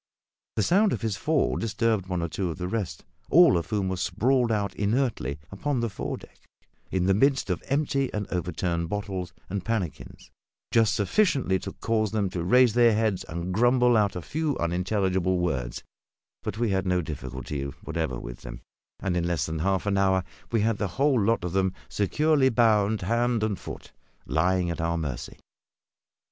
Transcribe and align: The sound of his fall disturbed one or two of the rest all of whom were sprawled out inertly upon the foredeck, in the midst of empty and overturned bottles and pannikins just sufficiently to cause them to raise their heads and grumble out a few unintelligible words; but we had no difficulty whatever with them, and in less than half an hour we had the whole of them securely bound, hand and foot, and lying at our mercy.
The 0.55 0.63
sound 0.63 0.93
of 0.93 1.01
his 1.03 1.15
fall 1.15 1.57
disturbed 1.57 2.07
one 2.07 2.23
or 2.23 2.27
two 2.27 2.49
of 2.49 2.57
the 2.57 2.67
rest 2.67 3.05
all 3.29 3.55
of 3.55 3.67
whom 3.69 3.87
were 3.87 3.97
sprawled 3.97 4.51
out 4.51 4.73
inertly 4.73 5.37
upon 5.51 5.79
the 5.79 5.91
foredeck, 5.91 6.39
in 6.89 7.05
the 7.05 7.13
midst 7.13 7.51
of 7.51 7.61
empty 7.67 8.11
and 8.11 8.25
overturned 8.31 8.89
bottles 8.89 9.31
and 9.47 9.63
pannikins 9.63 10.31
just 10.71 10.95
sufficiently 10.95 11.59
to 11.59 11.73
cause 11.73 12.13
them 12.13 12.31
to 12.31 12.43
raise 12.43 12.73
their 12.73 12.95
heads 12.95 13.23
and 13.25 13.53
grumble 13.53 13.95
out 13.95 14.15
a 14.15 14.23
few 14.23 14.57
unintelligible 14.57 15.37
words; 15.37 15.83
but 16.41 16.57
we 16.57 16.71
had 16.71 16.87
no 16.87 17.03
difficulty 17.03 17.61
whatever 17.83 18.19
with 18.19 18.41
them, 18.41 18.61
and 19.01 19.15
in 19.15 19.27
less 19.27 19.45
than 19.45 19.59
half 19.59 19.85
an 19.85 19.99
hour 19.99 20.23
we 20.51 20.61
had 20.61 20.79
the 20.79 20.87
whole 20.97 21.29
of 21.29 21.51
them 21.53 21.75
securely 21.89 22.49
bound, 22.49 23.01
hand 23.03 23.43
and 23.43 23.59
foot, 23.59 23.91
and 24.25 24.33
lying 24.33 24.71
at 24.71 24.81
our 24.81 24.97
mercy. 24.97 25.37